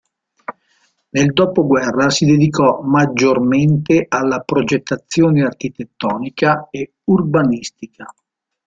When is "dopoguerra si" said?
1.31-2.25